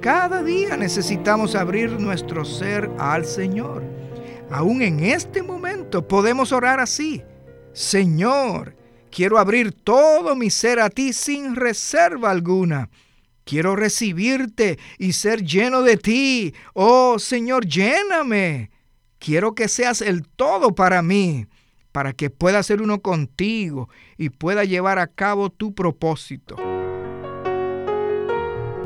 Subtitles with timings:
[0.00, 3.82] Cada día necesitamos abrir nuestro ser al Señor.
[4.48, 7.22] Aún en este momento podemos orar así.
[7.72, 8.76] Señor,
[9.10, 12.90] quiero abrir todo mi ser a ti sin reserva alguna.
[13.42, 16.54] Quiero recibirte y ser lleno de ti.
[16.74, 18.70] Oh Señor, lléname.
[19.18, 21.46] Quiero que seas el todo para mí,
[21.90, 26.77] para que pueda ser uno contigo y pueda llevar a cabo tu propósito.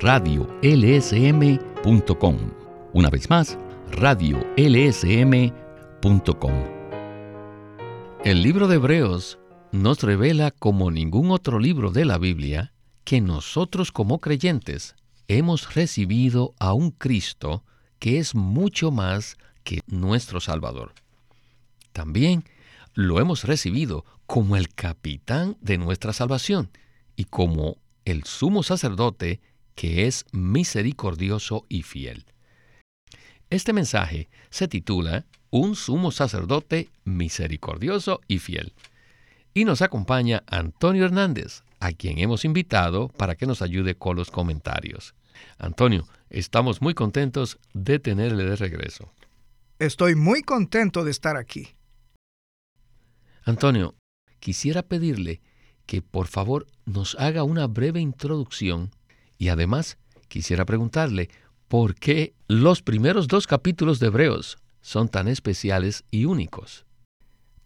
[0.00, 1.56] radiolsm.com.
[2.92, 3.58] Una vez más,
[3.90, 4.44] radiolsm.com.
[8.24, 9.38] El libro de Hebreos
[9.72, 12.72] nos revela como ningún otro libro de la Biblia
[13.04, 14.94] que nosotros como creyentes
[15.28, 17.64] hemos recibido a un Cristo
[17.98, 20.92] que es mucho más que nuestro Salvador.
[21.92, 22.44] También
[22.94, 26.70] lo hemos recibido como el capitán de nuestra salvación
[27.16, 29.40] y como el sumo sacerdote
[29.74, 32.26] que es misericordioso y fiel.
[33.50, 38.72] Este mensaje se titula Un sumo sacerdote misericordioso y fiel.
[39.52, 44.30] Y nos acompaña Antonio Hernández, a quien hemos invitado para que nos ayude con los
[44.30, 45.14] comentarios.
[45.58, 49.12] Antonio, estamos muy contentos de tenerle de regreso.
[49.78, 51.76] Estoy muy contento de estar aquí.
[53.44, 53.94] Antonio,
[54.40, 55.42] quisiera pedirle
[55.86, 58.90] que por favor nos haga una breve introducción
[59.38, 61.28] y además, quisiera preguntarle,
[61.68, 66.86] ¿por qué los primeros dos capítulos de Hebreos son tan especiales y únicos?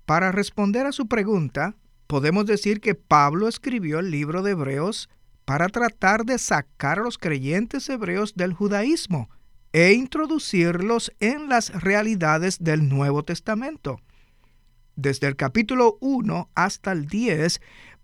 [0.06, 5.10] Para responder a su pregunta, podemos decir que Pablo escribió el libro de Hebreos
[5.44, 9.30] para tratar de sacar a los creyentes hebreos del judaísmo
[9.72, 14.00] e introducirlos en las realidades del Nuevo Testamento.
[14.96, 17.60] Desde el capítulo 1 hasta el 10,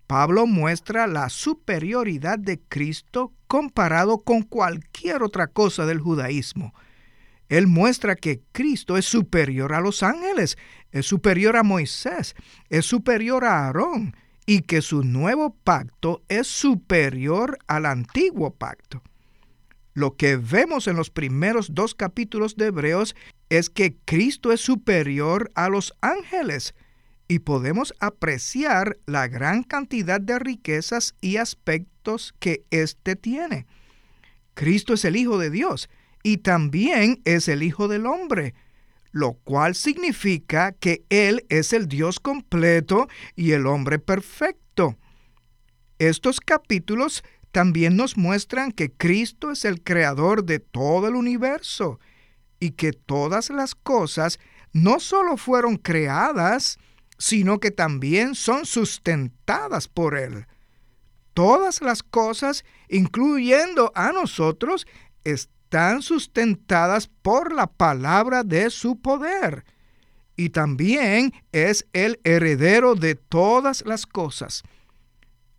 [0.07, 6.73] Pablo muestra la superioridad de Cristo comparado con cualquier otra cosa del judaísmo.
[7.49, 10.57] Él muestra que Cristo es superior a los ángeles,
[10.91, 12.35] es superior a Moisés,
[12.69, 19.01] es superior a Aarón y que su nuevo pacto es superior al antiguo pacto.
[19.93, 23.15] Lo que vemos en los primeros dos capítulos de Hebreos
[23.49, 26.75] es que Cristo es superior a los ángeles
[27.27, 33.65] y podemos apreciar la gran cantidad de riquezas y aspectos que éste tiene.
[34.53, 35.89] Cristo es el Hijo de Dios
[36.23, 38.53] y también es el Hijo del Hombre,
[39.11, 44.97] lo cual significa que Él es el Dios completo y el hombre perfecto.
[45.99, 51.99] Estos capítulos también nos muestran que Cristo es el creador de todo el universo
[52.59, 54.39] y que todas las cosas
[54.73, 56.77] no solo fueron creadas,
[57.17, 60.45] sino que también son sustentadas por Él.
[61.33, 64.87] Todas las cosas, incluyendo a nosotros,
[65.23, 69.65] están sustentadas por la palabra de su poder.
[70.37, 74.63] Y también es el heredero de todas las cosas.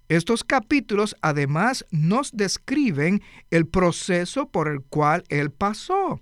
[0.09, 6.21] Estos capítulos además nos describen el proceso por el cual Él pasó.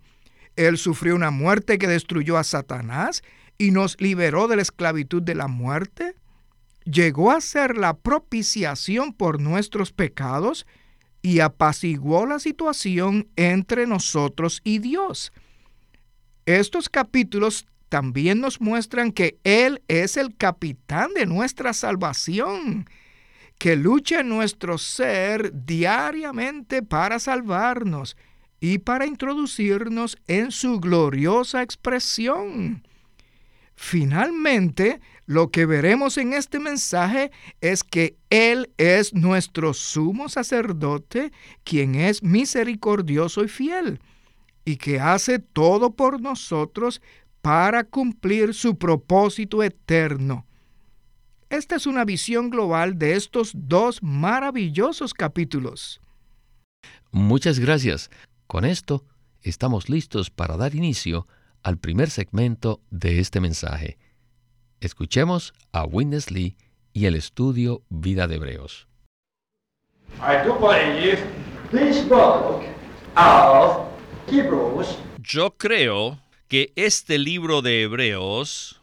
[0.57, 3.23] Él sufrió una muerte que destruyó a Satanás
[3.59, 6.17] y nos liberó de la esclavitud de la muerte,
[6.85, 10.67] llegó a ser la propiciación por nuestros pecados
[11.23, 15.33] y apaciguó la situación entre nosotros y Dios.
[16.47, 22.87] Estos capítulos también nos muestran que Él es el capitán de nuestra salvación,
[23.59, 28.17] que lucha en nuestro ser diariamente para salvarnos
[28.61, 32.83] y para introducirnos en su gloriosa expresión.
[33.77, 41.33] Finalmente, lo que veremos en este mensaje es que Él es nuestro sumo sacerdote,
[41.65, 44.01] quien es misericordioso y fiel,
[44.65, 47.03] y que hace todo por nosotros
[47.43, 50.47] para cumplir su propósito eterno.
[51.51, 56.01] Esta es una visión global de estos dos maravillosos capítulos.
[57.11, 58.11] Muchas gracias.
[58.47, 59.05] Con esto
[59.43, 61.27] estamos listos para dar inicio
[61.65, 63.99] al primer segmento de este mensaje.
[64.81, 66.57] Escuchemos a Witness Lee
[66.93, 68.87] y el estudio Vida de Hebreos.
[75.19, 78.81] Yo creo que este libro de Hebreos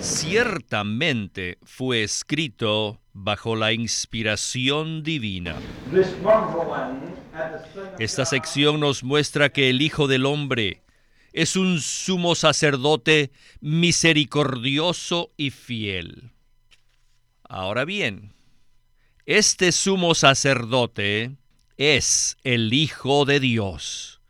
[0.00, 5.56] ciertamente fue escrito bajo la inspiración divina.
[7.98, 10.82] Esta sección nos muestra que el Hijo del Hombre
[11.32, 16.30] es un sumo sacerdote misericordioso y fiel.
[17.48, 18.34] Ahora bien,
[19.24, 21.36] este sumo sacerdote
[21.78, 24.20] es el Hijo de Dios.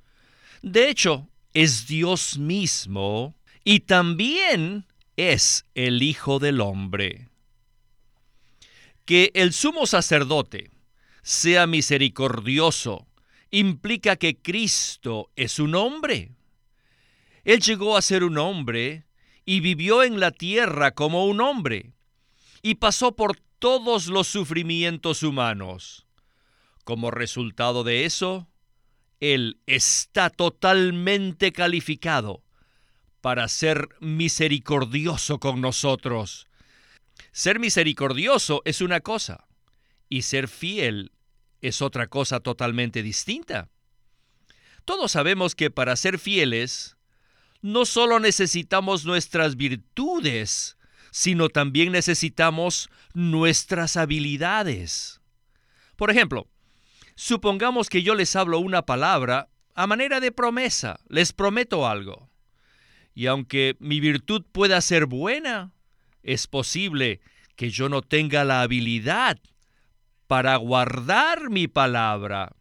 [0.62, 3.34] De hecho, es Dios mismo
[3.64, 4.86] y también
[5.16, 7.28] es el Hijo del Hombre.
[9.06, 10.70] Que el sumo sacerdote
[11.22, 13.06] sea misericordioso
[13.50, 16.32] implica que Cristo es un hombre.
[17.44, 19.06] Él llegó a ser un hombre
[19.44, 21.92] y vivió en la tierra como un hombre
[22.62, 26.06] y pasó por todos los sufrimientos humanos.
[26.82, 28.48] Como resultado de eso,
[29.20, 32.42] Él está totalmente calificado
[33.20, 36.45] para ser misericordioso con nosotros.
[37.32, 39.46] Ser misericordioso es una cosa
[40.08, 41.12] y ser fiel
[41.60, 43.70] es otra cosa totalmente distinta.
[44.84, 46.96] Todos sabemos que para ser fieles,
[47.60, 50.76] no solo necesitamos nuestras virtudes,
[51.10, 55.20] sino también necesitamos nuestras habilidades.
[55.96, 56.46] Por ejemplo,
[57.14, 62.30] supongamos que yo les hablo una palabra a manera de promesa, les prometo algo.
[63.14, 65.72] Y aunque mi virtud pueda ser buena,
[66.26, 67.20] es posible
[67.54, 69.38] que yo no tenga la habilidad
[70.26, 72.54] para guardar mi palabra.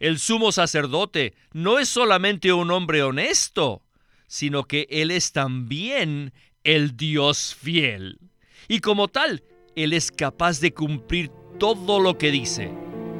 [0.00, 3.82] El sumo sacerdote no es solamente un hombre honesto,
[4.26, 6.32] sino que él es también
[6.64, 8.18] el Dios fiel.
[8.66, 9.44] Y como tal,
[9.76, 12.70] Él es capaz de cumplir todo lo que dice.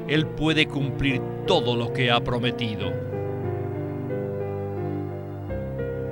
[0.09, 2.93] Él puede cumplir todo lo que ha prometido.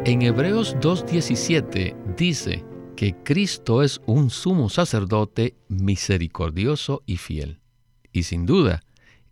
[0.05, 2.65] En Hebreos 2.17 dice
[2.97, 7.61] que Cristo es un sumo sacerdote misericordioso y fiel.
[8.13, 8.83] Y sin duda,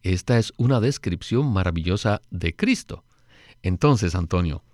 [0.03, 3.05] esta es una descripción maravillosa de Cristo.
[3.63, 4.65] Entonces, Antonio,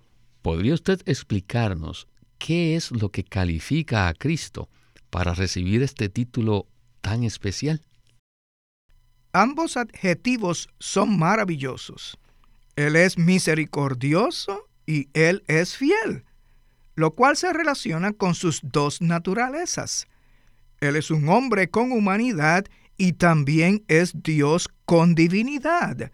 [0.41, 2.07] ¿podría usted explicarnos
[2.37, 4.69] ¿qué es lo que califica a Cristo
[5.09, 6.67] para recibir este título
[7.01, 7.81] tan especial?
[9.33, 12.17] Ambos adjetivos son maravillosos.
[12.75, 16.23] Él es misericordioso y Él es fiel,
[16.97, 20.05] lo cual se relaciona con sus dos naturalezas.
[20.81, 22.65] Él es un hombre con humanidad
[22.97, 26.11] y también es Dios con divinidad.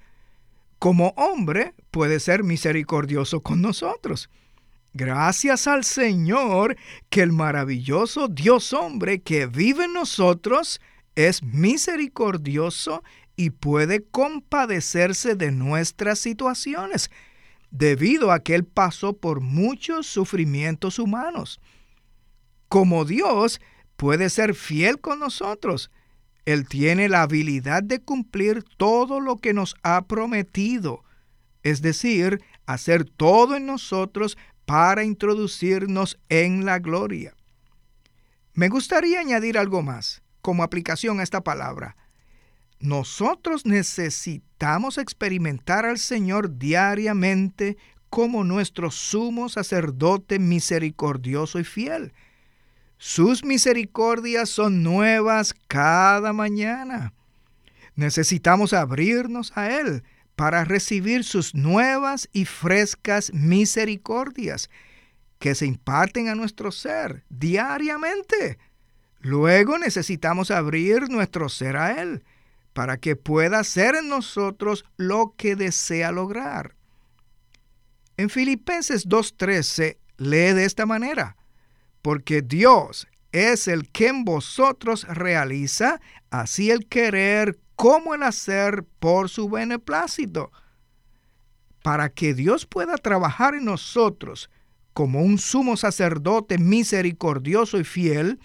[0.78, 4.30] Como hombre puede ser misericordioso con nosotros
[4.96, 6.78] Gracias al Señor
[7.10, 10.80] que el maravilloso Dios hombre que vive en nosotros
[11.16, 13.04] es misericordioso
[13.36, 17.10] y puede compadecerse de nuestras situaciones,
[17.74, 21.60] debido a que Él pasó por muchos sufrimientos humanos.
[22.70, 23.60] Como Dios
[23.98, 25.90] puede ser fiel con nosotros,
[26.46, 31.04] Él tiene la habilidad de cumplir todo lo que nos ha prometido,
[31.64, 37.36] es decir, hacer todo en nosotros para introducirnos en la gloria.
[38.54, 41.98] Me gustaría añadir algo más como aplicación a esta palabra.
[42.84, 47.78] Nosotros necesitamos experimentar al Señor diariamente
[48.10, 52.12] como nuestro sumo sacerdote misericordioso y fiel.
[52.98, 57.14] Sus misericordias son nuevas cada mañana.
[57.96, 60.04] Necesitamos abrirnos a Él
[60.36, 64.70] para recibir sus nuevas y frescas misericordias
[65.40, 68.58] que se imparten a nuestro ser diariamente.
[69.22, 72.26] Luego necesitamos abrir nuestro ser a Él
[72.74, 76.76] para que pueda hacer en nosotros lo que desea lograr.
[78.18, 81.38] En Filipenses 2.13 lee de esta manera,
[82.02, 86.00] porque Dios es el que en vosotros realiza
[86.30, 90.52] así el querer como el hacer por su beneplácito.
[91.82, 94.50] Para que Dios pueda trabajar en nosotros
[94.94, 98.40] como un sumo sacerdote misericordioso y fiel,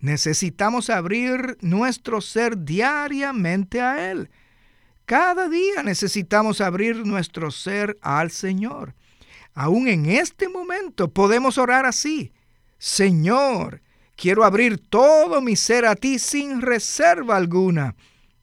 [0.00, 4.30] necesitamos abrir nuestro ser diariamente a Él.
[5.04, 8.94] Cada día necesitamos abrir nuestro ser al Señor.
[9.54, 12.32] Aún en este momento podemos orar así.
[12.78, 13.82] Señor,
[14.16, 17.96] quiero abrir todo mi ser a ti sin reserva alguna.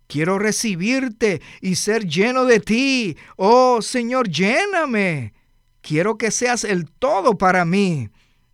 [0.07, 3.17] Quiero recibirte y ser lleno de ti.
[3.37, 5.33] Oh Señor, lléname.
[5.81, 8.09] Quiero que seas el todo para mí.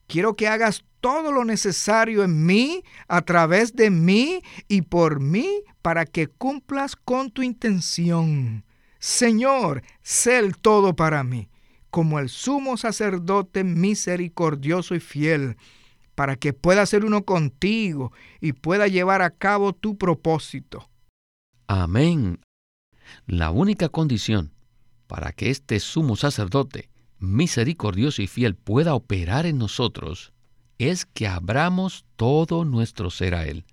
[0.08, 5.64] Quiero que hagas todo lo necesario en mí, a través de mí y por mí,
[5.82, 8.64] para que cumplas con tu intención.
[9.00, 11.50] Señor, sé el todo para mí,
[11.90, 15.58] como el sumo sacerdote misericordioso y fiel,
[16.14, 20.88] para que pueda ser uno contigo y pueda llevar a cabo tu propósito.
[21.68, 22.40] Amén.
[23.26, 24.54] La única condición
[25.08, 30.32] para que este sumo sacerdote misericordioso y fiel pueda operar en nosotros
[30.90, 33.66] es que abramos todo nuestro ser a Él.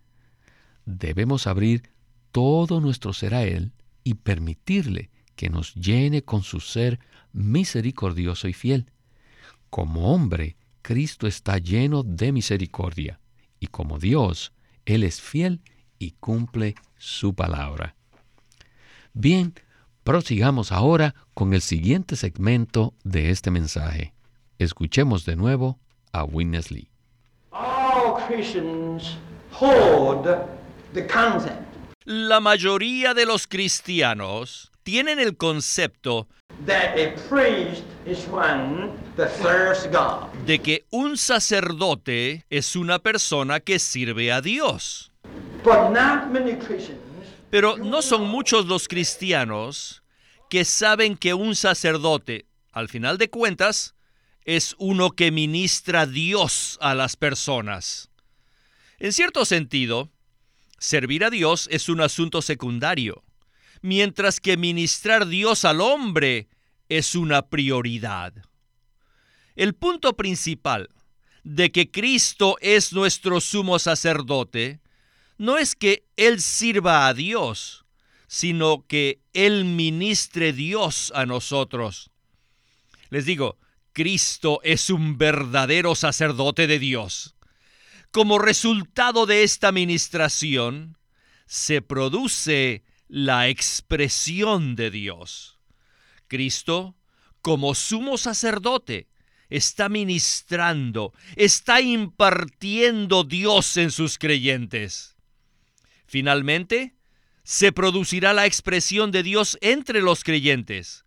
[0.84, 1.90] Debemos abrir
[2.32, 3.72] todo nuestro ser a Él
[4.04, 6.98] y permitirle que nos llene con su ser
[7.32, 8.90] misericordioso y fiel.
[9.70, 13.20] Como hombre, Cristo está lleno de misericordia,
[13.58, 14.52] y como Dios,
[14.84, 15.62] Él es fiel
[15.98, 17.96] y cumple su palabra.
[19.14, 19.54] Bien,
[20.04, 24.12] prosigamos ahora con el siguiente segmento de este mensaje.
[24.58, 25.78] Escuchemos de nuevo
[26.12, 26.90] a Witness Lee.
[32.04, 36.26] La mayoría de los cristianos tienen el concepto
[40.46, 45.12] de que un sacerdote es una persona que sirve a Dios.
[47.50, 50.02] Pero no son muchos los cristianos
[50.48, 53.94] que saben que un sacerdote, al final de cuentas,
[54.48, 58.08] es uno que ministra Dios a las personas.
[58.98, 60.10] En cierto sentido,
[60.78, 63.24] servir a Dios es un asunto secundario
[63.82, 66.48] mientras que ministrar Dios al hombre
[66.88, 68.32] es una prioridad.
[69.54, 70.88] El punto principal
[71.44, 74.80] de que Cristo es nuestro sumo sacerdote
[75.36, 77.84] no es que Él sirva a Dios,
[78.28, 82.10] sino que Él ministre Dios a nosotros.
[83.10, 83.58] Les digo,
[83.98, 87.34] Cristo es un verdadero sacerdote de Dios.
[88.12, 90.96] Como resultado de esta ministración,
[91.46, 95.58] se produce la expresión de Dios.
[96.28, 96.94] Cristo,
[97.42, 99.08] como sumo sacerdote,
[99.50, 105.16] está ministrando, está impartiendo Dios en sus creyentes.
[106.06, 106.94] Finalmente,
[107.42, 111.04] se producirá la expresión de Dios entre los creyentes,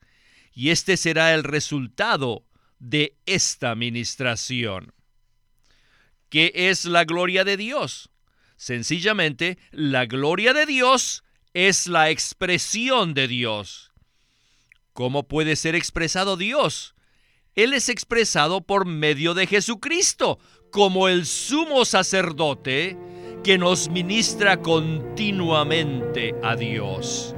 [0.53, 2.43] y este será el resultado
[2.81, 4.93] de esta ministración.
[6.29, 8.09] ¿Qué es la gloria de Dios?
[8.57, 11.23] Sencillamente, la gloria de Dios
[11.53, 13.91] es la expresión de Dios.
[14.93, 16.95] ¿Cómo puede ser expresado Dios?
[17.55, 20.39] Él es expresado por medio de Jesucristo,
[20.71, 22.97] como el sumo sacerdote
[23.43, 27.35] que nos ministra continuamente a Dios.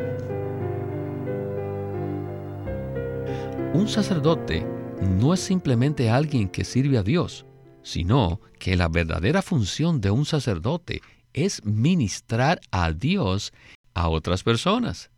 [3.74, 7.46] Un sacerdote no es simplemente alguien que sirve a Dios,
[7.82, 11.02] sino que la verdadera función de un sacerdote
[11.34, 13.54] es ministrar a Dios
[13.94, 15.12] a otras personas.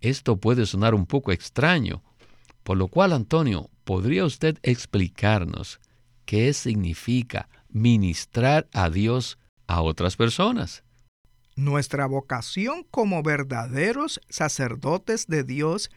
[0.00, 2.02] Esto puede sonar un poco extraño,
[2.62, 5.80] por lo cual, Antonio, ¿podría usted explicarnos
[6.24, 10.84] qué significa ministrar a Dios a otras personas?
[11.56, 15.90] Nuestra vocación como verdaderos sacerdotes de Dios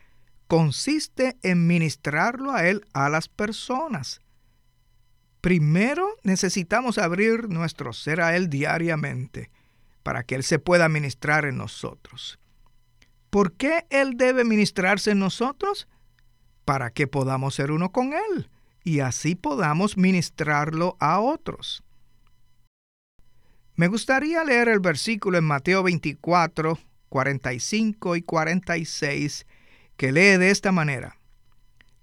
[0.53, 4.22] consiste en ministrarlo a Él a las personas.
[5.41, 9.50] Primero necesitamos abrir nuestro ser a Él diariamente
[10.03, 12.38] para que Él se pueda ministrar en nosotros.
[13.31, 15.88] ¿Por qué Él debe ministrarse en nosotros?
[16.65, 18.51] Para que podamos ser uno con Él
[18.83, 21.81] y así podamos ministrarlo a otros.
[23.74, 26.77] Me gustaría leer el versículo en Mateo 24,
[27.10, 29.48] 45 y 46,
[30.03, 31.17] que lee de esta manera.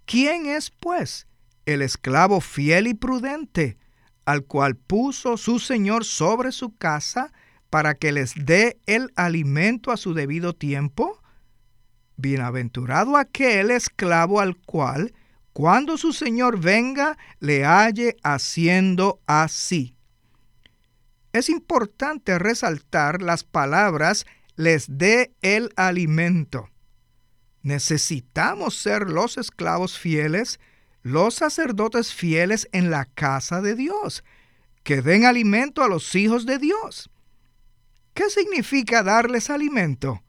[0.07, 1.27] ¿Quién es, pues,
[1.67, 3.77] el esclavo fiel y prudente,
[4.25, 7.31] al cual puso su Señor sobre su casa
[7.69, 11.21] para que les dé el alimento a su debido tiempo?
[12.17, 15.13] Bienaventurado aquel esclavo al cual,
[15.53, 19.95] cuando su señor venga, le halle haciendo así.
[21.35, 24.25] Es importante resaltar las palabras
[24.57, 26.71] les dé el alimento.
[27.63, 30.61] Necesitamos ser los esclavos fieles,
[31.03, 34.25] los sacerdotes fieles en la casa de Dios,
[34.83, 37.11] que den alimento a los hijos de Dios.
[38.15, 40.23] ¿Qué significa darles alimento?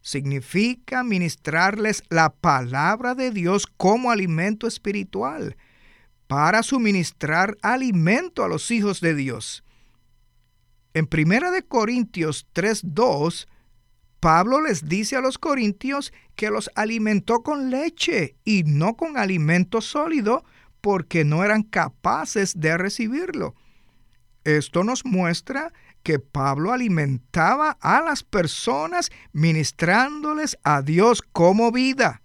[0.00, 5.56] Significa ministrarles la palabra de Dios como alimento espiritual,
[6.26, 9.62] para suministrar alimento a los hijos de Dios.
[10.94, 13.46] En 1 de Corintios 3:2,
[14.20, 19.80] Pablo les dice a los corintios que los alimentó con leche y no con alimento
[19.80, 20.44] sólido
[20.80, 23.54] porque no eran capaces de recibirlo.
[24.44, 32.22] Esto nos muestra que Pablo alimentaba a las personas ministrándoles a Dios como vida.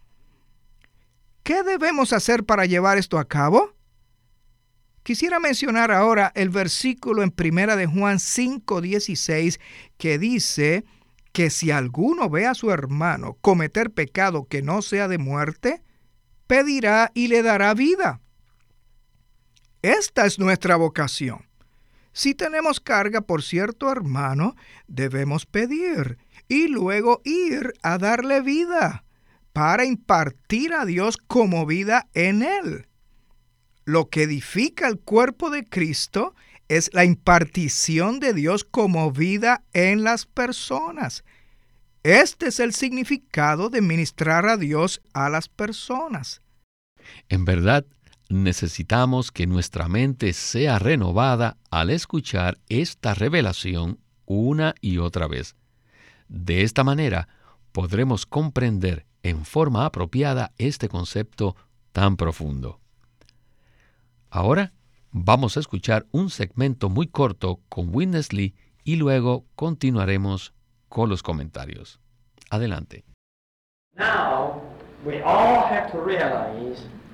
[1.42, 3.74] ¿Qué debemos hacer para llevar esto a cabo?
[5.04, 9.60] Quisiera mencionar ahora el versículo en Primera de Juan 5:16
[9.98, 10.86] que dice
[11.32, 15.84] que si alguno ve a su hermano cometer pecado que no sea de muerte,
[16.48, 18.22] pedirá y le dará vida.
[19.82, 21.48] Esta es nuestra vocación.
[22.14, 24.56] Si tenemos carga por cierto hermano,
[24.88, 29.06] debemos pedir y luego ir a darle vida
[29.54, 32.88] para impartir a Dios como vida en él.
[33.86, 36.36] Lo que edifica el cuerpo de Cristo
[36.72, 41.26] es la impartición de Dios como vida en las personas.
[42.02, 46.40] Este es el significado de ministrar a Dios a las personas.
[47.28, 47.86] En verdad,
[48.30, 55.58] necesitamos que nuestra mente sea renovada al escuchar esta revelación una y otra vez.
[56.30, 57.28] De esta manera,
[57.74, 61.58] podremos comprender en forma apropiada este concepto
[61.92, 62.80] tan profundo.
[64.30, 64.72] Ahora
[65.12, 70.54] vamos a escuchar un segmento muy corto con Witness Lee y luego continuaremos
[70.90, 72.00] con los comentarios.
[72.50, 73.04] Adelante.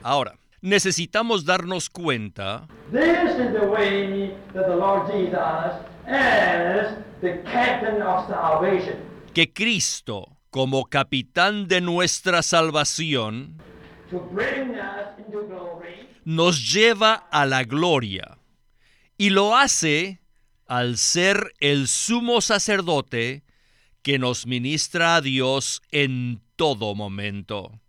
[0.03, 2.67] Ahora, necesitamos darnos cuenta
[9.33, 13.57] que Cristo, como capitán de nuestra salvación,
[16.27, 18.37] nos lleva a la gloria
[19.17, 20.19] y lo hace
[20.65, 23.45] al ser el sumo sacerdote
[24.01, 27.79] que nos ministra a Dios en todo momento.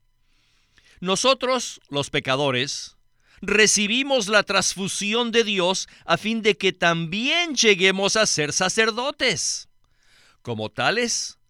[1.01, 2.97] Nosotros, los pecadores,
[3.41, 9.69] recibimos la transfusión de Dios a fin de que también lleguemos a ser sacerdotes.
[10.43, 11.41] Como tales,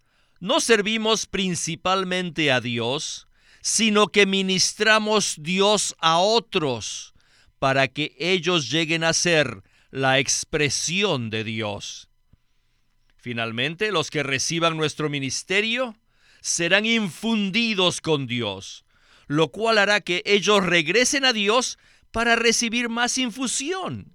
[0.40, 3.27] no servimos principalmente a Dios,
[3.60, 7.14] sino que ministramos Dios a otros
[7.58, 12.08] para que ellos lleguen a ser la expresión de Dios.
[13.16, 15.96] Finalmente, los que reciban nuestro ministerio
[16.40, 18.84] serán infundidos con Dios,
[19.26, 21.78] lo cual hará que ellos regresen a Dios
[22.12, 24.14] para recibir más infusión.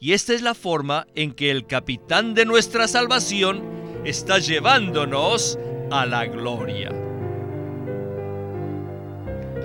[0.00, 3.62] Y esta es la forma en que el capitán de nuestra salvación
[4.04, 5.58] está llevándonos
[5.92, 7.01] a la gloria.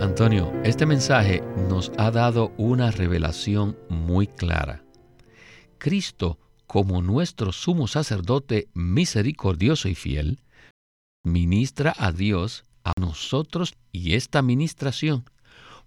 [0.01, 4.83] Antonio, este mensaje nos ha dado una revelación muy clara.
[5.79, 10.43] Cristo, como nuestro sumo sacerdote misericordioso y fiel,
[11.23, 15.25] ministra a Dios a nosotros y esta ministración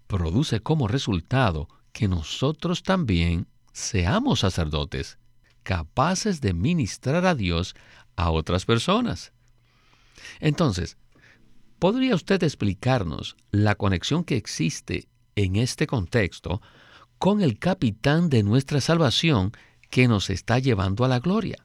[0.09, 5.19] produce como resultado que nosotros también seamos sacerdotes,
[5.63, 7.77] capaces de ministrar a Dios
[8.17, 9.33] a otras personas.
[10.41, 10.97] Entonces,
[11.81, 16.61] ¿Podría usted explicarnos la conexión que existe en este contexto
[17.19, 19.53] con el capitán de nuestra salvación
[19.89, 21.65] que nos está llevando a la gloria?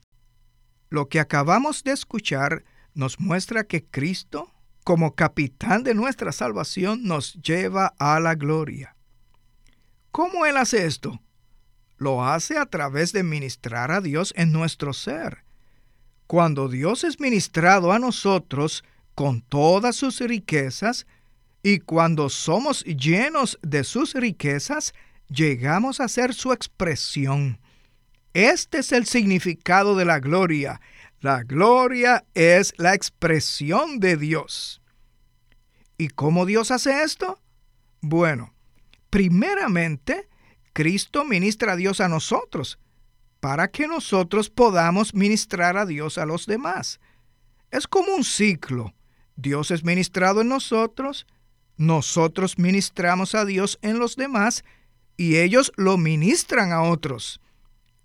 [0.89, 4.53] Lo que acabamos de escuchar nos muestra que Cristo,
[4.85, 8.95] como capitán de nuestra salvación, nos lleva a la gloria.
[10.11, 11.19] ¿Cómo Él hace esto?
[11.97, 15.43] Lo hace a través de ministrar a Dios en nuestro ser.
[16.25, 21.07] Cuando Dios es ministrado a nosotros, con todas sus riquezas,
[21.63, 24.93] y cuando somos llenos de sus riquezas,
[25.29, 27.59] llegamos a ser su expresión.
[28.33, 30.79] Este es el significado de la gloria.
[31.21, 34.81] La gloria es la expresión de Dios.
[35.97, 37.39] ¿Y cómo Dios hace esto?
[38.01, 38.53] Bueno,
[39.09, 40.27] primeramente,
[40.73, 42.77] Cristo ministra a Dios a nosotros,
[43.39, 46.99] para que nosotros podamos ministrar a Dios a los demás.
[47.71, 48.93] Es como un ciclo.
[49.35, 51.27] Dios es ministrado en nosotros,
[51.77, 54.63] nosotros ministramos a Dios en los demás
[55.17, 57.41] y ellos lo ministran a otros.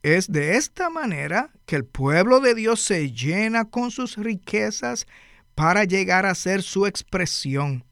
[0.03, 5.07] Es de esta manera que el pueblo de Dios se llena con sus riquezas
[5.55, 7.85] para llegar a ser su expresión.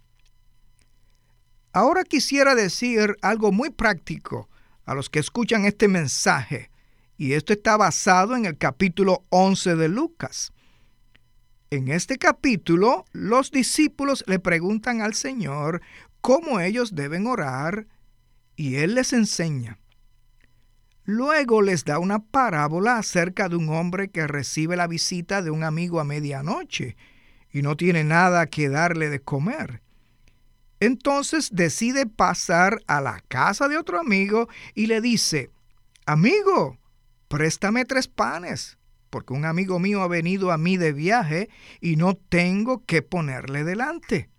[1.72, 4.48] Ahora quisiera decir algo muy práctico
[4.87, 6.70] a los que escuchan este mensaje,
[7.18, 10.53] y esto está basado en el capítulo 11 de Lucas.
[11.70, 15.83] En este capítulo, los discípulos le preguntan al Señor
[16.22, 17.87] cómo ellos deben orar
[18.57, 19.78] y Él les enseña.
[21.04, 25.62] Luego les da una parábola acerca de un hombre que recibe la visita de un
[25.62, 26.96] amigo a medianoche
[27.52, 29.83] y no tiene nada que darle de comer.
[30.81, 35.50] Entonces decide pasar a la casa de otro amigo y le dice,
[36.07, 36.78] Amigo,
[37.28, 38.78] préstame tres panes
[39.11, 41.49] porque un amigo mío ha venido a mí de viaje
[41.81, 44.31] y no tengo que ponerle delante.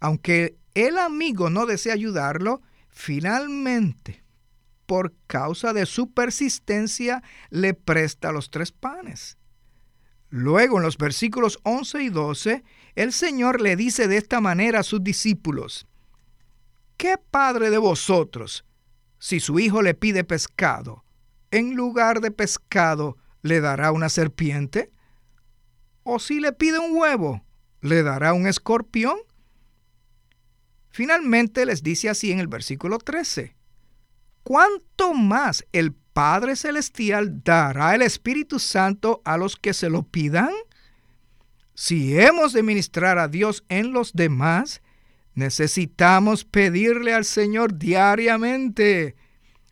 [0.00, 4.24] Aunque el amigo no desea ayudarlo, finalmente,
[4.86, 9.38] por causa de su persistencia, le presta los tres panes.
[10.28, 12.64] Luego, en los versículos 11 y 12,
[12.96, 15.86] el Señor le dice de esta manera a sus discípulos,
[16.96, 18.64] ¿qué padre de vosotros,
[19.18, 21.04] si su hijo le pide pescado,
[21.50, 24.90] en lugar de pescado, le dará una serpiente?
[26.02, 27.44] ¿O si le pide un huevo,
[27.82, 29.18] le dará un escorpión?
[30.88, 33.54] Finalmente les dice así en el versículo 13,
[34.42, 40.50] ¿cuánto más el Padre Celestial dará el Espíritu Santo a los que se lo pidan?
[41.74, 44.80] Si hemos de ministrar a Dios en los demás,
[45.34, 49.16] necesitamos pedirle al Señor diariamente,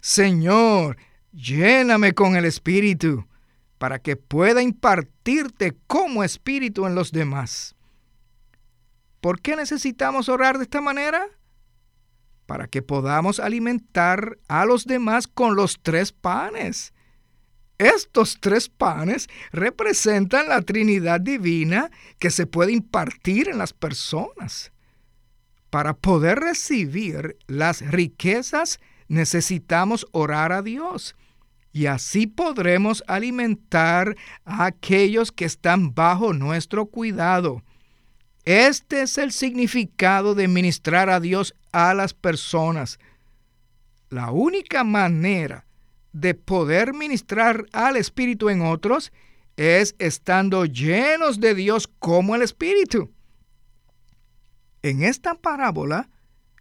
[0.03, 0.99] Señor,
[1.33, 3.27] lléname con el Espíritu,
[3.83, 7.75] para que pueda impartirte como Espíritu en los demás.
[9.21, 11.27] ¿Por qué necesitamos orar de esta manera?
[12.47, 16.95] Para que podamos alimentar a los demás con los tres panes.
[17.77, 21.91] Estos tres panes representan la Trinidad divina
[22.21, 24.71] que se puede impartir en las personas.
[25.71, 31.17] Para poder recibir las riquezas necesitamos orar a Dios
[31.73, 37.63] y así podremos alimentar a aquellos que están bajo nuestro cuidado.
[38.45, 42.99] Este es el significado de ministrar a Dios a las personas.
[44.11, 45.65] La única manera
[46.13, 49.13] de poder ministrar al Espíritu en otros
[49.57, 53.11] es estando llenos de Dios como el Espíritu.
[54.83, 56.11] En esta parábola,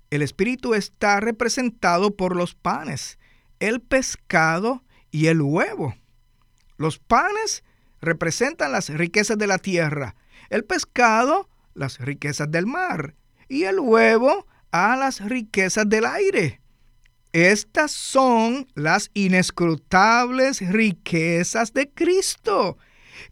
[0.10, 3.18] el Espíritu está representado por los panes,
[3.60, 5.96] el pescado y el huevo.
[6.78, 7.64] Los panes
[8.02, 10.16] representan las riquezas de la tierra,
[10.50, 13.16] el pescado las riquezas del mar
[13.48, 16.62] y el huevo a las riquezas del aire.
[17.34, 22.78] Estas son las inescrutables riquezas de Cristo,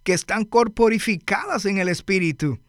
[0.04, 2.60] que están corporificadas en el Espíritu,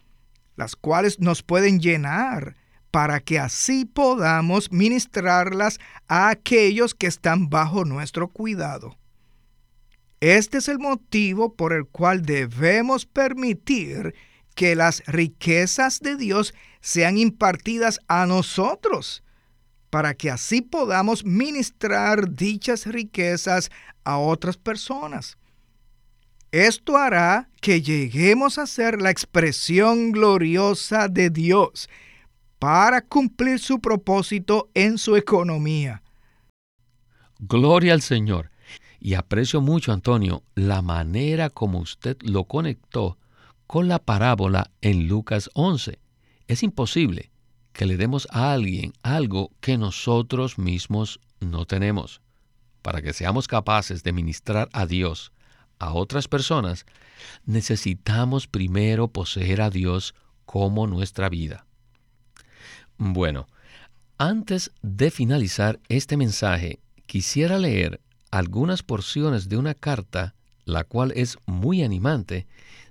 [0.56, 2.56] las cuales nos pueden llenar
[2.90, 8.96] para que así podamos ministrarlas a aquellos que están bajo nuestro cuidado.
[10.20, 14.14] Este es el motivo por el cual debemos permitir
[14.54, 19.22] que las riquezas de Dios sean impartidas a nosotros,
[19.88, 23.70] para que así podamos ministrar dichas riquezas
[24.04, 25.38] a otras personas.
[26.52, 31.88] Esto hará que lleguemos a ser la expresión gloriosa de Dios
[32.58, 36.02] para cumplir su propósito en su economía.
[37.38, 38.49] Gloria al Señor.
[39.00, 43.16] Y aprecio mucho, Antonio, la manera como usted lo conectó
[43.66, 45.98] con la parábola en Lucas 11.
[46.48, 47.30] Es imposible
[47.72, 52.20] que le demos a alguien algo que nosotros mismos no tenemos.
[52.82, 55.32] Para que seamos capaces de ministrar a Dios
[55.78, 56.84] a otras personas,
[57.46, 61.64] necesitamos primero poseer a Dios como nuestra vida.
[62.98, 63.46] Bueno,
[64.18, 71.38] antes de finalizar este mensaje, quisiera leer algunas porciones de una carta, la cual es
[71.46, 72.46] muy animante,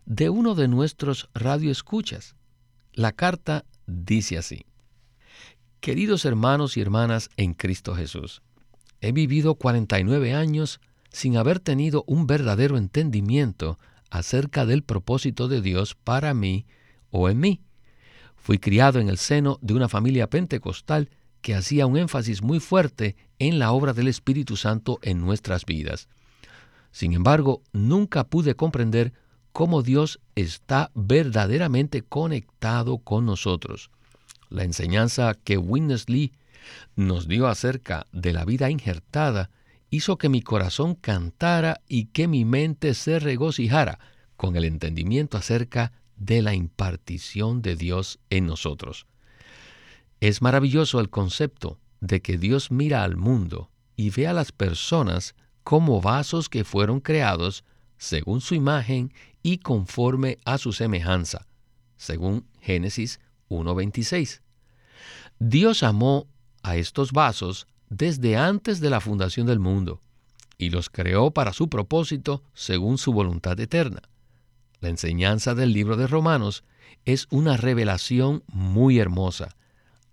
[0.05, 2.35] de uno de nuestros radioescuchas.
[2.93, 4.65] La carta dice así.
[5.79, 8.41] Queridos hermanos y hermanas en Cristo Jesús,
[9.01, 15.95] he vivido 49 años sin haber tenido un verdadero entendimiento acerca del propósito de Dios
[15.95, 16.65] para mí
[17.11, 17.61] o en mí.
[18.35, 21.09] Fui criado en el seno de una familia pentecostal
[21.41, 26.07] que hacía un énfasis muy fuerte en la obra del Espíritu Santo en nuestras vidas.
[26.91, 29.13] Sin embargo, nunca pude comprender
[29.51, 33.91] cómo Dios está verdaderamente conectado con nosotros.
[34.49, 36.33] La enseñanza que Witness Lee
[36.95, 39.49] nos dio acerca de la vida injertada
[39.89, 43.99] hizo que mi corazón cantara y que mi mente se regocijara
[44.37, 49.07] con el entendimiento acerca de la impartición de Dios en nosotros.
[50.19, 55.35] Es maravilloso el concepto de que Dios mira al mundo y ve a las personas
[55.63, 57.63] como vasos que fueron creados
[57.97, 61.47] según su imagen y conforme a su semejanza,
[61.97, 64.41] según Génesis 1.26.
[65.39, 66.27] Dios amó
[66.63, 70.01] a estos vasos desde antes de la fundación del mundo
[70.57, 74.01] y los creó para su propósito según su voluntad eterna.
[74.81, 76.63] La enseñanza del libro de Romanos
[77.05, 79.55] es una revelación muy hermosa,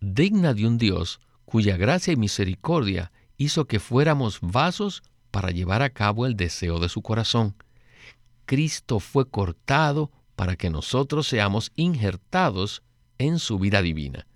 [0.00, 5.90] digna de un Dios cuya gracia y misericordia hizo que fuéramos vasos para llevar a
[5.90, 7.54] cabo el deseo de su corazón
[8.46, 12.82] Cristo fue cortado para que nosotros seamos injertados
[13.18, 14.26] en su vida divina.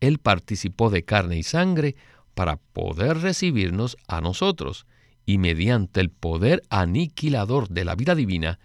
[0.00, 1.96] Él participó de carne y sangre
[2.34, 4.86] para poder recibirnos a nosotros,
[5.26, 8.60] y mediante el poder aniquilador de la vida divina,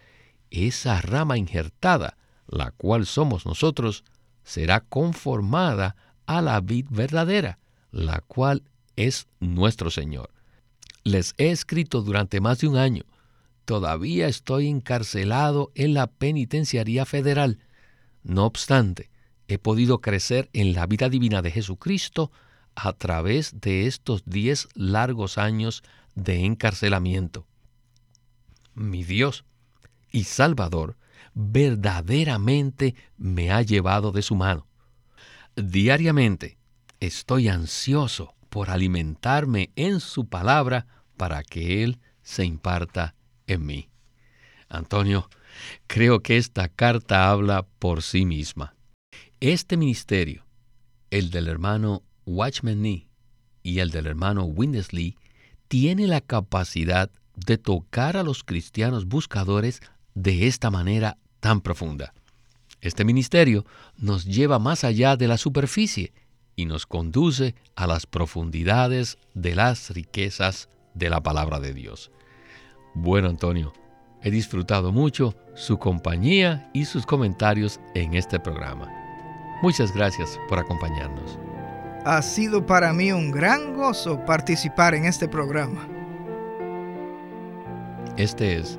[0.51, 2.15] esa rama injertada,
[2.47, 4.03] la cual somos nosotros,
[4.43, 7.59] será conformada a la vid verdadera,
[7.91, 8.63] la cual
[8.95, 10.29] es nuestro Señor.
[11.03, 13.03] Les he escrito durante más de un año.
[13.65, 17.59] Todavía estoy encarcelado en la penitenciaría federal.
[18.23, 19.09] No obstante,
[19.47, 22.31] he podido crecer en la vida divina de Jesucristo
[22.75, 25.83] a través de estos diez largos años
[26.15, 27.45] de encarcelamiento.
[28.73, 29.45] Mi Dios
[30.11, 30.97] y Salvador
[31.33, 34.67] verdaderamente me ha llevado de su mano.
[35.55, 36.57] Diariamente
[36.99, 43.13] estoy ansioso por alimentarme en su palabra para que Él se imparta
[43.45, 43.89] en mí.
[44.67, 45.29] Antonio,
[45.85, 48.75] creo que esta carta habla por sí misma.
[49.39, 50.43] Este ministerio,
[51.11, 53.07] el del hermano Watchman Nee
[53.61, 55.17] y el del hermano Windesley,
[55.67, 59.81] tiene la capacidad de tocar a los cristianos buscadores
[60.15, 62.13] de esta manera tan profunda.
[62.83, 63.65] Este ministerio
[63.97, 66.11] nos lleva más allá de la superficie
[66.57, 72.11] y nos conduce a las profundidades de las riquezas de la palabra de Dios.
[72.93, 73.71] Bueno, Antonio,
[74.21, 78.91] he disfrutado mucho su compañía y sus comentarios en este programa.
[79.61, 81.39] Muchas gracias por acompañarnos.
[82.03, 85.87] Ha sido para mí un gran gozo participar en este programa.
[88.17, 88.77] Este es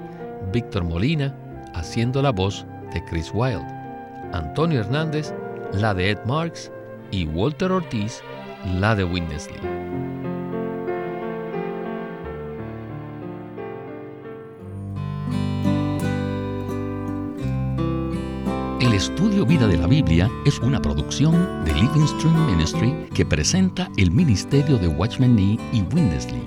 [0.52, 1.34] Víctor Molina
[1.72, 3.83] haciendo la voz de Chris Wilde,
[4.34, 5.32] Antonio Hernández
[5.74, 6.72] la de Ed Marks
[7.12, 8.20] y Walter Ortiz
[8.80, 9.60] la de Winnesley.
[18.80, 23.88] El estudio Vida de la Biblia es una producción de Living Stream Ministry que presenta
[23.96, 26.42] el ministerio de Watchman Nee y Windesley.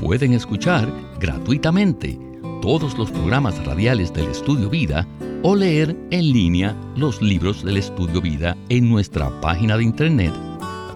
[0.00, 2.18] Pueden escuchar gratuitamente
[2.62, 5.06] todos los programas radiales del Estudio Vida
[5.46, 10.32] o leer en línea los libros del Estudio Vida en nuestra página de internet